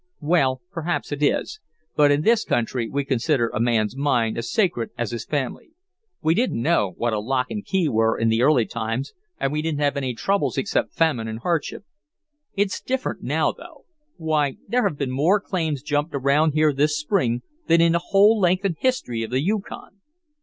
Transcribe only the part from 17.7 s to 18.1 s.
in the